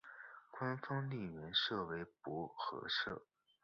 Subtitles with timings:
[0.49, 3.21] 官方应援色为薄荷绿。